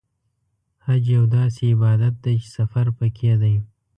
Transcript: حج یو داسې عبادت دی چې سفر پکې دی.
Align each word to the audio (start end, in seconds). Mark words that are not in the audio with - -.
حج 0.85 1.03
یو 1.17 1.23
داسې 1.37 1.63
عبادت 1.73 2.13
دی 2.23 2.35
چې 2.41 2.47
سفر 2.57 2.85
پکې 2.97 3.33
دی. 3.41 3.55